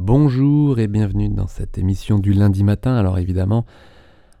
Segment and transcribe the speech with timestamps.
[0.00, 2.94] Bonjour et bienvenue dans cette émission du lundi matin.
[2.94, 3.66] Alors évidemment,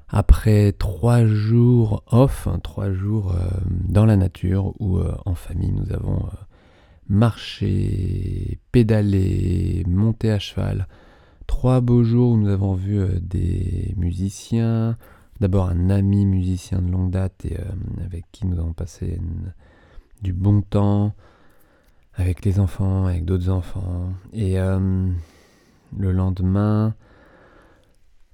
[0.08, 3.48] après trois jours off, hein, trois jours euh,
[3.88, 6.30] dans la nature où euh, en famille nous avons euh,
[7.08, 10.86] marché, pédalé, monté à cheval,
[11.48, 14.96] trois beaux jours où nous avons vu des musiciens,
[15.40, 17.56] d'abord un ami musicien de longue date et
[18.04, 19.20] avec qui nous avons passé
[20.22, 21.16] du bon temps,
[22.14, 24.12] avec les enfants, avec d'autres enfants.
[24.32, 24.56] Et
[25.96, 26.94] le lendemain,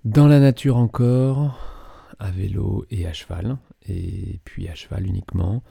[0.04, 1.58] dans la nature encore,
[2.18, 3.58] à vélo et à cheval,
[3.88, 5.62] et puis à cheval uniquement.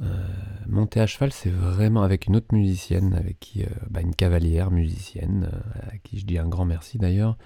[0.00, 0.26] Euh,
[0.68, 5.50] monter à cheval, c'est vraiment avec une autre musicienne, avec euh, bah, une cavalière musicienne,
[5.52, 7.36] euh, à qui je dis un grand merci d'ailleurs.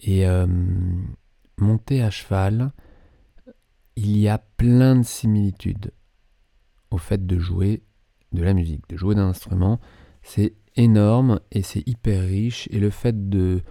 [0.00, 0.26] Et
[1.56, 2.70] monter à cheval,
[3.96, 5.90] il y a plein de similitudes
[6.90, 7.82] au fait de jouer
[8.32, 9.80] de la musique, de jouer d'un instrument.
[10.26, 12.68] C'est énorme et c'est hyper riche.
[12.72, 13.62] Et le fait de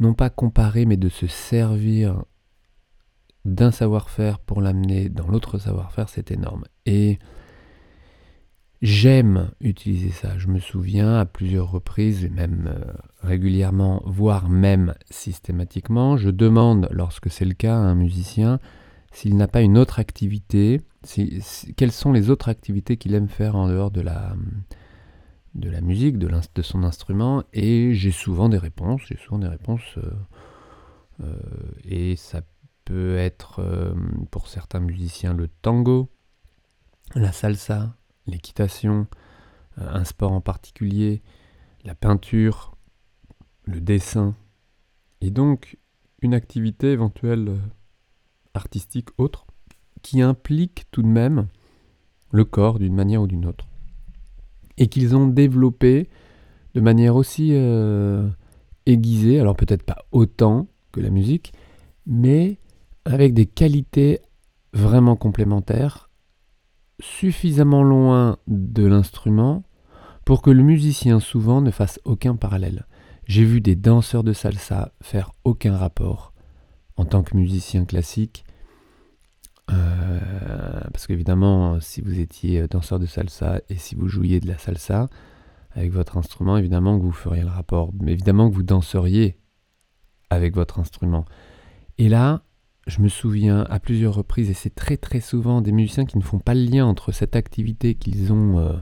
[0.00, 2.24] non pas comparer, mais de se servir
[3.44, 6.64] d'un savoir-faire pour l'amener dans l'autre savoir-faire, c'est énorme.
[6.86, 7.20] Et
[8.82, 10.36] j'aime utiliser ça.
[10.38, 16.88] Je me souviens à plusieurs reprises, et même euh, régulièrement, voire même systématiquement, je demande,
[16.90, 18.58] lorsque c'est le cas, à un musicien
[19.12, 20.82] s'il n'a pas une autre activité,
[21.76, 24.34] quelles sont les autres activités qu'il aime faire en dehors de la,
[25.56, 26.28] de la musique, de,
[26.62, 30.10] son instrument, et j'ai souvent des réponses, j'ai souvent des réponses, euh,
[31.22, 31.36] euh,
[31.84, 32.42] et ça
[32.84, 33.94] peut être euh,
[34.30, 36.10] pour certains musiciens le tango,
[37.14, 37.96] la salsa,
[38.26, 39.06] l'équitation,
[39.76, 41.22] un sport en particulier,
[41.84, 42.76] la peinture,
[43.64, 44.34] le dessin,
[45.20, 45.78] et donc
[46.22, 47.58] une activité éventuelle
[48.54, 49.46] artistique autre
[50.02, 51.46] qui implique tout de même
[52.30, 53.68] le corps d'une manière ou d'une autre
[54.78, 56.08] et qu'ils ont développé
[56.74, 58.28] de manière aussi euh,
[58.86, 61.52] aiguisée, alors peut-être pas autant que la musique,
[62.06, 62.58] mais
[63.04, 64.20] avec des qualités
[64.72, 66.10] vraiment complémentaires,
[67.00, 69.64] suffisamment loin de l'instrument
[70.24, 72.86] pour que le musicien souvent ne fasse aucun parallèle.
[73.26, 76.32] J'ai vu des danseurs de salsa faire aucun rapport
[76.96, 78.45] en tant que musicien classique
[79.70, 84.58] euh, parce qu'évidemment, si vous étiez danseur de salsa et si vous jouiez de la
[84.58, 85.08] salsa
[85.72, 87.92] avec votre instrument, évidemment que vous feriez le rapport.
[88.00, 89.38] Mais évidemment que vous danseriez
[90.30, 91.24] avec votre instrument.
[91.98, 92.42] Et là,
[92.86, 96.22] je me souviens à plusieurs reprises, et c'est très très souvent des musiciens qui ne
[96.22, 98.72] font pas le lien entre cette activité qu'ils ont euh,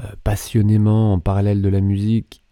[0.00, 2.44] euh, passionnément en parallèle de la musique,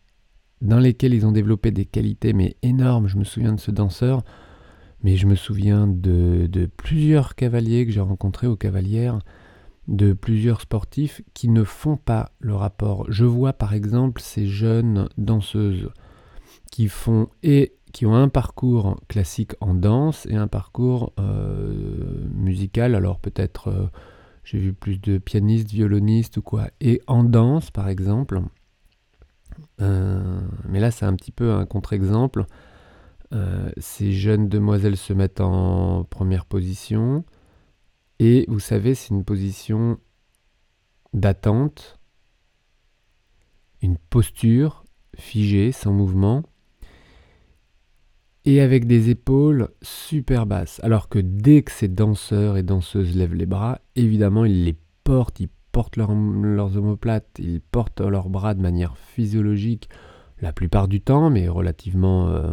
[0.60, 3.06] dans lesquelles ils ont développé des qualités mais énormes.
[3.06, 4.22] Je me souviens de ce danseur
[5.02, 9.18] mais je me souviens de, plusieurs cavaliers que j'ai rencontrés aux cavalières,
[9.88, 13.06] de plusieurs sportifs qui ne font pas le rapport.
[13.10, 15.91] Je vois par exemple ces jeunes danseuses
[16.70, 22.94] qui font et qui ont un parcours classique en danse et un parcours euh, musical.
[22.94, 23.86] Alors peut-être euh,
[24.44, 26.68] j'ai vu plus de pianistes, violonistes ou quoi.
[26.80, 28.41] Et en danse par exemple,
[29.80, 32.46] euh, mais là c'est un petit peu un contre-exemple.
[33.32, 37.25] Euh, ces jeunes demoiselles se mettent en première position.
[38.19, 39.98] Et vous savez, c'est une position
[41.15, 41.98] d'attente,
[43.81, 44.84] une posture
[45.16, 46.42] figée, sans mouvement,
[48.44, 50.81] et avec des épaules super basses.
[50.82, 55.41] Alors que dès que ces danseurs et danseuses lèvent les bras, évidemment, ils les portent,
[55.41, 59.88] ils portent leurs omoplates, ils portent leurs bras de manière physiologique
[60.41, 62.28] la plupart du temps, mais relativement...
[62.28, 62.53] Euh,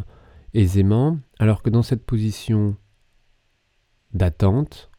[0.53, 2.75] aisément, alors que dans cette position
[4.13, 4.89] d'attente,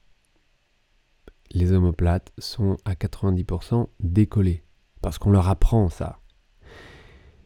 [1.53, 4.63] les omoplates sont à 90% décollés,
[5.03, 6.21] parce qu'on leur apprend ça.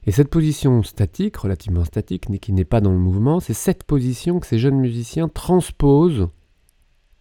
[0.07, 3.85] Et cette position statique, relativement statique, mais qui n'est pas dans le mouvement, c'est cette
[3.85, 6.29] position que ces jeunes musiciens transposent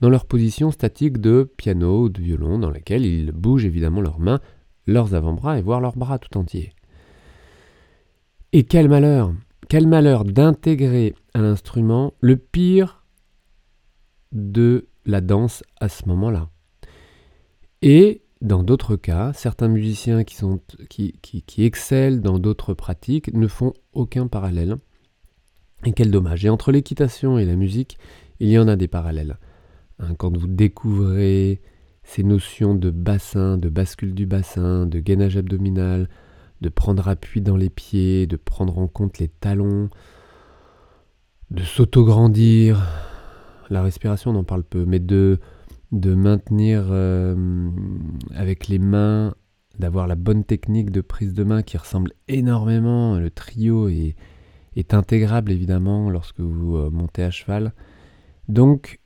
[0.01, 4.19] dans leur position statique de piano ou de violon, dans laquelle ils bougent évidemment leurs
[4.19, 4.41] mains,
[4.85, 6.73] leurs avant-bras et voire leurs bras tout entiers.
[8.51, 9.34] Et quel malheur
[9.73, 13.03] quel malheur d'intégrer à l'instrument le pire
[14.31, 16.52] de la danse à ce moment-là.
[17.81, 20.43] Et dans d'autres cas, certains musiciens qui,
[21.58, 24.78] excellent dans d'autres pratiques ne font aucun parallèle.
[25.85, 26.46] Et quel dommage.
[26.46, 27.97] Et entre l'équitation et la musique,
[28.40, 29.40] il y en a des parallèles.
[29.97, 31.61] Hein, quand vous découvrez
[32.03, 36.09] ces notions de bassin, de bascule du bassin, de gainage abdominal,
[36.63, 39.89] de prendre appui dans les pieds, de prendre en compte les talons,
[41.51, 42.81] de s'auto-grandir.
[43.69, 45.39] La respiration, on en parle peu, mais de,
[45.91, 47.69] maintenir euh,
[48.33, 49.35] avec les mains
[49.77, 53.19] d'avoir la bonne technique de prise de main qui ressemble énormément.
[53.19, 54.15] Le trio est,
[54.75, 57.73] est intégrable évidemment lorsque vous euh, montez à cheval.
[58.47, 58.99] Donc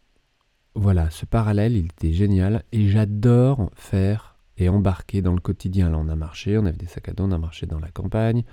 [0.75, 5.89] voilà, ce parallèle, il était génial et j'adore faire et embarquer dans le quotidien.
[5.89, 7.89] Là, on a marché, on avait des sacs à dos, on a marché dans la
[7.89, 8.44] campagne,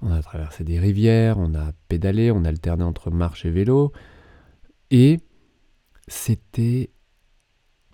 [0.00, 3.92] on a traversé des rivières, on a pédalé, on a alterné entre marche et vélo.
[4.90, 5.20] Et
[6.08, 6.90] c'était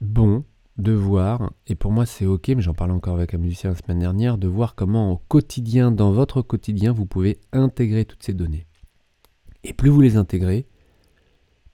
[0.00, 0.44] bon
[0.78, 3.76] de voir, et pour moi c'est ok, mais j'en parlais encore avec un musicien la
[3.76, 8.32] semaine dernière, de voir comment au quotidien, dans votre quotidien, vous pouvez intégrer toutes ces
[8.32, 8.66] données.
[9.64, 10.68] Et plus vous les intégrez,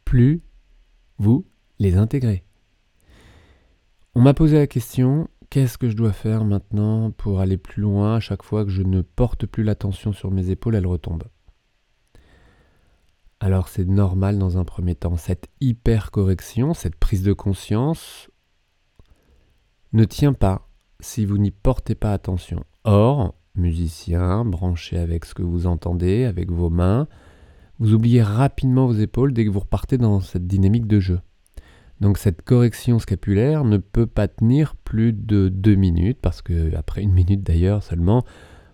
[0.07, 0.43] plus
[1.19, 1.47] vous
[1.79, 2.45] les intégrez.
[4.15, 8.17] On m'a posé la question, qu'est-ce que je dois faire maintenant pour aller plus loin
[8.17, 11.25] à chaque fois que je ne porte plus l'attention sur mes épaules, elle retombe
[13.45, 15.19] alors c'est normal dans un premier temps.
[15.19, 18.31] Cette hyper-correction, cette prise de conscience,
[19.93, 20.67] ne tient pas
[21.01, 22.65] si vous n'y portez pas attention.
[22.85, 27.07] Or, musicien, branché avec ce que vous entendez, avec vos mains,
[27.79, 31.21] vous oubliez rapidement vos épaules dès que vous repartez dans cette dynamique de jeu.
[32.01, 37.03] Donc cette correction scapulaire ne peut pas tenir plus de deux minutes, parce que après
[37.03, 38.25] une minute d'ailleurs seulement,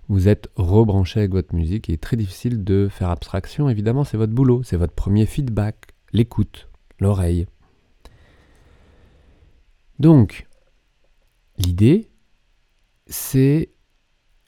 [0.09, 3.69] vous êtes rebranché avec votre musique il est très difficile de faire abstraction.
[3.69, 6.69] Évidemment, c'est votre boulot, c'est votre premier feedback, l'écoute,
[6.99, 7.47] l'oreille.
[9.99, 10.47] Donc,
[11.59, 12.11] l'idée,
[13.07, 13.71] c'est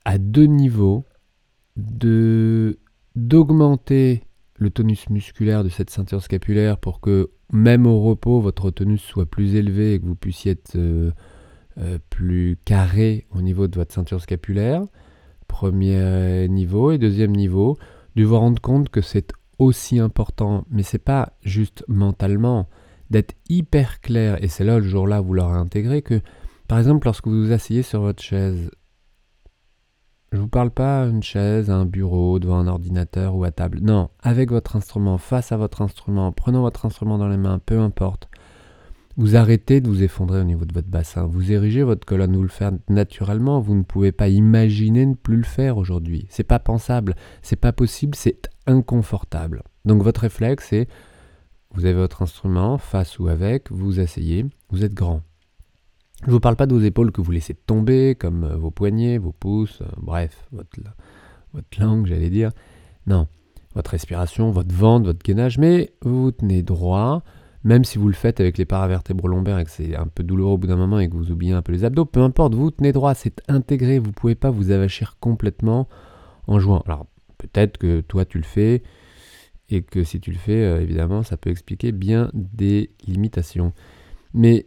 [0.05, 1.05] à deux niveaux
[1.77, 2.79] de
[3.15, 4.25] d'augmenter
[4.63, 9.27] le tonus musculaire de cette ceinture scapulaire pour que même au repos, votre tonus soit
[9.27, 11.11] plus élevé et que vous puissiez être euh,
[11.79, 14.83] euh, plus carré au niveau de votre ceinture scapulaire.
[15.49, 16.93] Premier niveau.
[16.93, 17.77] Et deuxième niveau,
[18.17, 22.69] de vous rendre compte que c'est aussi important, mais c'est pas juste mentalement,
[23.11, 26.21] d'être hyper clair, et c'est là le jour-là vous l'aurez intégré, que
[26.67, 28.71] par exemple lorsque vous vous asseyez sur votre chaise,
[30.33, 34.09] je vous parle pas une chaise, un bureau, devant un ordinateur ou à table, non,
[34.23, 38.29] avec votre instrument, face à votre instrument, prenant votre instrument dans les mains, peu importe,
[39.19, 41.27] vous arrêtez de vous effondrer au niveau de votre bassin.
[41.27, 43.61] Vous érigez votre colonne, vous le faites naturellement.
[43.61, 46.27] Vous ne pouvez pas imaginer ne plus le faire aujourd'hui.
[46.31, 49.65] C'est pas pensable, c'est pas possible, c'est inconfortable.
[49.85, 50.89] Donc votre réflexe, c'est
[51.75, 55.21] vous avez votre instrument, face ou avec, vous asseyez, vous êtes grand.
[56.23, 58.71] Je ne vous parle pas de vos épaules que vous laissez tomber, comme euh, vos
[58.71, 60.71] poignets, vos pouces, euh, bref, votre,
[61.81, 62.53] langue, j'allais dire.
[63.09, 63.27] Non,
[63.75, 67.25] votre respiration, votre ventre, votre gainage, mais vous vous tenez droit,
[67.65, 70.53] même si vous le faites avec les paravertébraux lombaires et que c'est un peu douloureux
[70.53, 72.71] au bout d'un moment et que vous oubliez un peu les abdos, peu importe, vous
[72.71, 75.89] tenez droit, c'est intégré, vous ne pouvez pas vous avachir complètement
[76.47, 76.85] en jouant.
[76.87, 77.07] Alors
[77.39, 78.85] peut-être que toi tu le fais
[79.71, 83.73] et que si tu le fais, euh, évidemment, ça peut expliquer bien des limitations.
[84.35, 84.67] Mais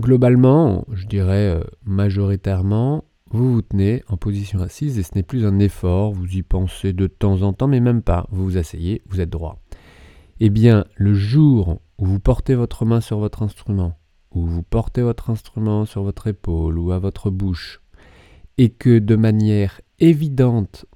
[0.00, 5.46] globalement, je dirais euh, majoritairement, vous vous tenez en position assise et ce n'est plus
[5.46, 8.26] un effort, vous y pensez de temps en temps, mais même pas.
[8.30, 9.60] Vous vous asseyez, vous êtes droit.
[10.40, 13.98] Eh bien, le jour où vous portez votre main sur votre instrument,
[14.32, 17.80] où vous portez votre instrument sur votre épaule ou à votre bouche,
[18.58, 20.86] et que de manière évidente,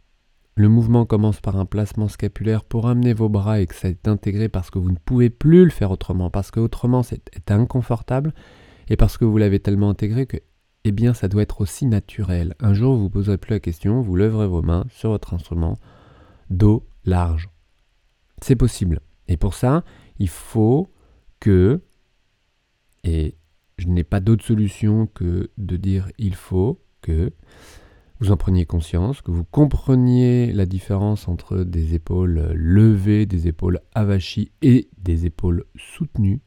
[0.56, 4.08] le mouvement commence par un placement scapulaire pour amener vos bras et que ça est
[4.08, 8.32] intégré parce que vous ne pouvez plus le faire autrement, parce que autrement c'est inconfortable,
[8.88, 10.38] et parce que vous l'avez tellement intégré que,
[10.84, 12.54] eh bien, ça doit être aussi naturel.
[12.60, 15.34] Un jour, vous ne vous poserez plus la question, vous lèverez vos mains sur votre
[15.34, 15.78] instrument,
[16.50, 17.48] dos large.
[18.42, 19.00] C'est possible.
[19.28, 19.84] Et pour ça,
[20.18, 20.90] il faut
[21.40, 21.80] que,
[23.02, 23.36] et
[23.78, 27.32] je n'ai pas d'autre solution que de dire il faut que
[28.20, 33.80] vous en preniez conscience, que vous compreniez la différence entre des épaules levées, des épaules
[33.94, 36.40] avachies et des épaules soutenues.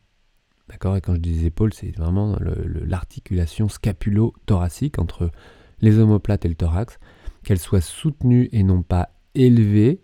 [0.69, 5.31] D'accord Et quand je dis épaules, c'est vraiment l'articulation scapulo-thoracique entre
[5.79, 6.99] les omoplates et le thorax,
[7.43, 10.03] qu'elles soient soutenues et non pas élevées,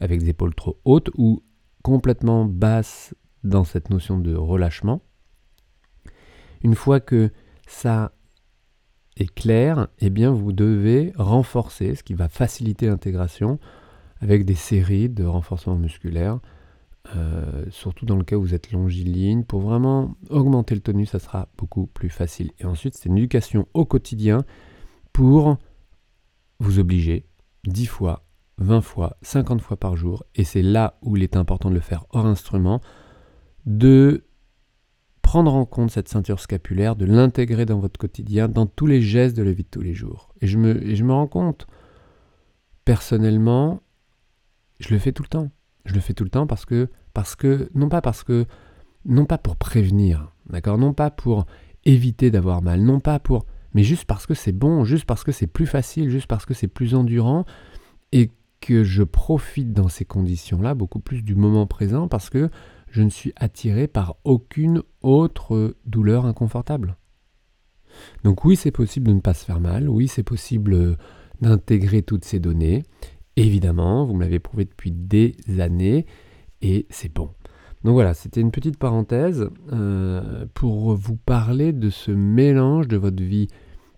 [0.00, 1.42] avec des épaules trop hautes, ou
[1.82, 3.14] complètement basses
[3.44, 5.02] dans cette notion de relâchement.
[6.62, 7.30] Une fois que
[7.66, 8.12] ça
[9.16, 13.58] est clair, eh bien vous devez renforcer, ce qui va faciliter l'intégration
[14.20, 16.40] avec des séries de renforcement musculaire,
[17.14, 19.44] euh, surtout dans le cas où vous êtes longiligne.
[19.44, 22.50] Pour vraiment augmenter le tonus, ça sera beaucoup plus facile.
[22.58, 24.44] Et ensuite, c'est une éducation au quotidien
[25.12, 25.58] pour
[26.58, 27.26] vous obliger
[27.66, 28.26] 10 fois,
[28.58, 30.24] 20 fois, 50 fois par jour.
[30.34, 32.80] Et c'est là où il est important de le faire hors instrument
[33.66, 34.24] de
[35.22, 39.36] prendre en compte cette ceinture scapulaire, de l'intégrer dans votre quotidien, dans tous les gestes
[39.36, 40.32] de la vie de tous les jours.
[40.40, 41.66] Et je me, je me rends compte,
[42.84, 43.82] personnellement,
[44.78, 45.50] je le fais tout le temps.
[45.86, 46.88] Je le fais tout le temps parce que,
[47.74, 48.46] non pas parce que,
[49.04, 51.46] non pas pour prévenir, d'accord, non pas pour
[51.84, 55.32] éviter d'avoir mal, non pas pour, mais juste parce que c'est bon, juste parce que
[55.32, 57.44] c'est plus facile, juste parce que c'est plus endurant,
[58.12, 62.50] et que je profite dans ces conditions-là beaucoup plus du moment présent parce que
[62.90, 66.96] je ne suis attiré par aucune autre douleur inconfortable.
[68.24, 70.96] Donc oui, c'est possible de ne pas se faire mal, oui, c'est possible euh,
[71.40, 72.82] d'intégrer toutes ces données.
[73.36, 76.06] Évidemment, vous me l'avez prouvé depuis des années,
[76.62, 77.30] et c'est bon.
[77.84, 83.22] Donc voilà, c'était une petite parenthèse euh, pour vous parler de ce mélange de votre
[83.22, 83.48] vie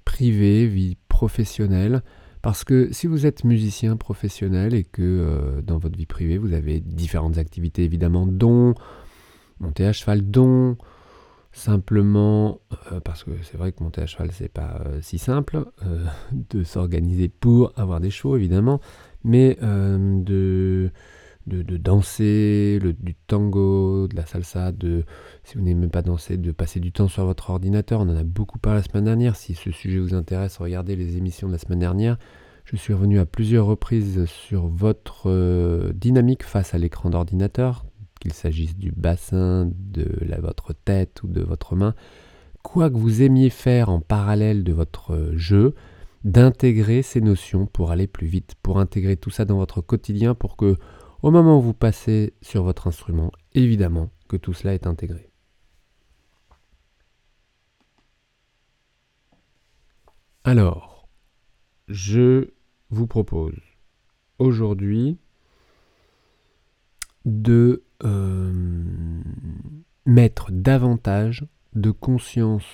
[0.04, 2.02] privée, vie professionnelle,
[2.42, 6.52] parce que si vous êtes musicien professionnel et que euh, dans votre vie privée, vous
[6.52, 8.74] avez différentes activités évidemment, dont
[9.60, 10.76] monter à cheval, dont
[11.52, 12.60] simplement,
[12.92, 15.64] euh, parce que c'est vrai que monter à cheval, c'est pas si simple
[16.32, 18.80] de s'organiser pour avoir des chevaux évidemment,
[19.28, 20.90] mais de,
[21.46, 25.04] de, danser, du tango, de la salsa, de,
[25.44, 28.00] si vous n'aimez pas danser, de passer du temps sur votre ordinateur.
[28.00, 29.36] On en a beaucoup parlé la semaine dernière.
[29.36, 32.18] Si ce sujet vous intéresse, regardez les émissions de la semaine dernière.
[32.64, 37.86] Je suis revenu à plusieurs reprises sur votre euh, dynamique face à l'écran d'ordinateur,
[38.20, 40.06] qu'il s'agisse du bassin, de
[40.40, 41.94] votre tête ou de votre main.
[42.62, 45.74] Quoi que vous aimiez faire en parallèle de votre jeu,
[46.24, 50.56] d'intégrer ces notions pour aller plus vite, pour intégrer tout ça dans votre quotidien pour
[50.56, 50.76] que
[51.22, 55.30] au moment où vous passez sur votre instrument, évidemment que tout cela est intégré.
[60.44, 61.08] Alors,
[61.88, 62.52] je
[62.90, 63.60] vous propose
[64.38, 65.18] aujourd'hui
[67.24, 68.52] de euh,
[70.06, 72.64] mettre davantage de conscience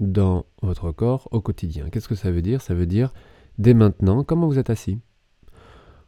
[0.00, 1.90] dans votre corps au quotidien.
[1.90, 2.60] Qu'est-ce que ça veut dire?
[2.60, 3.12] Ça veut dire
[3.58, 5.00] dès maintenant comment vous êtes assis,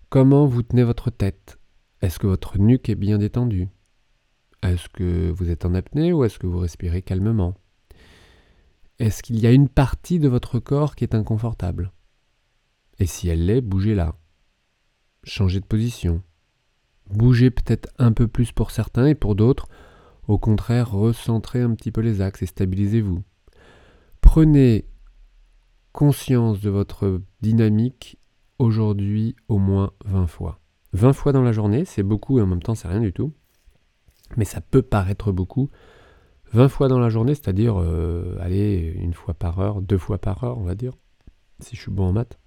[0.09, 1.59] comment vous tenez votre tête,
[2.03, 3.69] est-ce que votre nuque est bien détendue,
[4.63, 7.55] est-ce que vous êtes en apnée ou est-ce que vous respirez calmement?
[8.99, 11.93] Est-ce qu'il y a une partie de votre corps qui est inconfortable?
[12.99, 14.17] Et si elle l'est, bougez-la.
[15.23, 16.23] Changez de position.
[17.09, 19.69] Bougez peut-être un peu plus pour certains et pour d'autres,
[20.27, 23.23] au contraire, recentrez un petit peu les axes et stabilisez-vous.
[24.31, 24.85] Prenez
[25.93, 28.19] conscience de votre dynamique
[28.59, 30.61] aujourd'hui au moins 20 fois.
[30.93, 33.33] 20 fois dans la journée, c'est beaucoup et en même temps c'est rien du tout
[34.37, 35.71] mais ça peut paraître beaucoup.
[36.53, 40.45] 20 fois dans la journée, c'est-à-dire, euh, allez, une fois par heure, deux fois par
[40.45, 40.93] heure, on va dire,
[41.61, 42.39] si je suis bon en maths.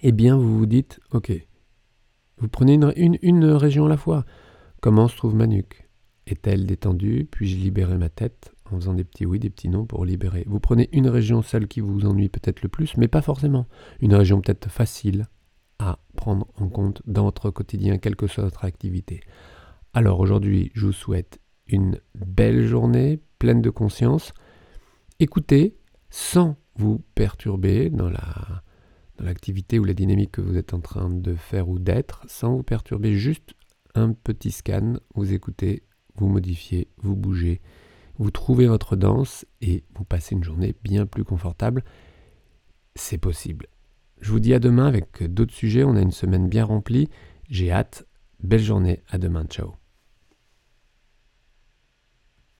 [0.00, 1.32] Eh bien, vous vous dites, ok,
[2.38, 4.24] vous prenez une, une, région à la fois.
[4.80, 5.86] Comment se trouve ma nuque?
[6.26, 7.28] Est-elle détendue?
[7.30, 8.54] Puis-je libérer ma tête?
[8.70, 11.68] En faisant des petits oui, des petits non pour libérer Vous prenez une région, celle
[11.68, 13.66] qui vous ennuie peut-être le plus, mais pas forcément.
[14.00, 15.26] Une région peut-être facile
[15.78, 19.20] à prendre en compte dans votre quotidien, quelle que soit votre activité.
[19.94, 24.32] Alors aujourd'hui, je vous souhaite une belle journée pleine de conscience.
[25.20, 25.76] Écoutez
[26.10, 28.62] sans vous perturber dans la
[29.18, 32.56] dans l'activité ou la dynamique que vous êtes en train de faire ou d'être, sans
[32.56, 33.54] vous perturber, juste
[33.94, 35.82] un petit scan, vous écoutez,
[36.14, 37.60] vous modifiez, vous bougez,
[38.18, 41.84] vous trouvez votre danse et vous passez une journée bien plus confortable.
[42.94, 43.66] C'est possible.
[44.20, 47.08] Je vous dis à demain avec d'autres sujets, on a une semaine bien remplie,
[47.48, 48.06] j'ai hâte.
[48.42, 49.74] Belle journée, à demain, ciao.